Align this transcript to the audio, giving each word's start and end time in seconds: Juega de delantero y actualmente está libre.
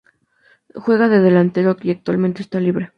Juega 0.73 1.07
de 1.09 1.19
delantero 1.19 1.77
y 1.79 1.91
actualmente 1.91 2.41
está 2.41 2.59
libre. 2.59 2.89